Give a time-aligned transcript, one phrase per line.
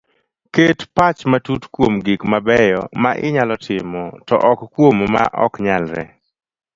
[0.53, 6.03] Ket pach matut kuom gik mabeyo ma inyalo timo to ok kuom ma oknyalre